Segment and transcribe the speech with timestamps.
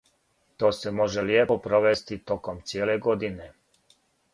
[0.63, 3.51] Ту се може лијепо провести током цијеле године.